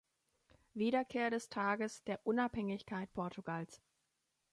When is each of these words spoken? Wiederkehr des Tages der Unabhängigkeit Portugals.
Wiederkehr 0.73 1.29
des 1.29 1.49
Tages 1.49 2.03
der 2.05 2.25
Unabhängigkeit 2.25 3.13
Portugals. 3.13 3.83